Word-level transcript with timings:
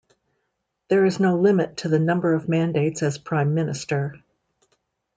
There 0.87 1.05
is 1.05 1.19
no 1.19 1.37
limit 1.37 1.77
to 1.77 1.87
the 1.87 1.99
number 1.99 2.33
of 2.33 2.49
mandates 2.49 3.03
as 3.03 3.19
Prime 3.19 3.53
Minister. 3.53 4.15